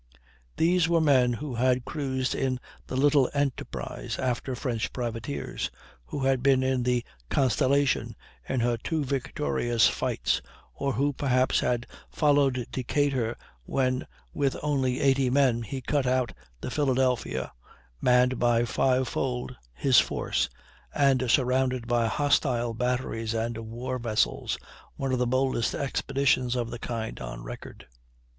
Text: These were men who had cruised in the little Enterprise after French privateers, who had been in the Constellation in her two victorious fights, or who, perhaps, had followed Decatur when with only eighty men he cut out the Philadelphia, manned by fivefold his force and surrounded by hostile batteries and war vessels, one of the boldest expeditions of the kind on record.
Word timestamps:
These 0.57 0.89
were 0.89 0.99
men 0.99 1.33
who 1.33 1.53
had 1.53 1.85
cruised 1.85 2.33
in 2.33 2.59
the 2.87 2.95
little 2.95 3.29
Enterprise 3.35 4.17
after 4.17 4.55
French 4.55 4.91
privateers, 4.91 5.69
who 6.05 6.23
had 6.23 6.41
been 6.41 6.63
in 6.63 6.81
the 6.81 7.05
Constellation 7.29 8.15
in 8.49 8.61
her 8.61 8.77
two 8.77 9.03
victorious 9.05 9.85
fights, 9.87 10.41
or 10.73 10.93
who, 10.93 11.13
perhaps, 11.13 11.59
had 11.59 11.85
followed 12.09 12.65
Decatur 12.71 13.37
when 13.65 14.07
with 14.33 14.57
only 14.63 14.99
eighty 15.01 15.29
men 15.29 15.61
he 15.61 15.81
cut 15.81 16.07
out 16.07 16.33
the 16.61 16.71
Philadelphia, 16.71 17.51
manned 18.01 18.39
by 18.39 18.65
fivefold 18.65 19.55
his 19.71 19.99
force 19.99 20.49
and 20.95 21.29
surrounded 21.29 21.85
by 21.85 22.07
hostile 22.07 22.73
batteries 22.73 23.35
and 23.35 23.55
war 23.55 23.99
vessels, 23.99 24.57
one 24.95 25.11
of 25.13 25.19
the 25.19 25.27
boldest 25.27 25.75
expeditions 25.75 26.55
of 26.55 26.71
the 26.71 26.79
kind 26.79 27.19
on 27.19 27.43
record. 27.43 27.85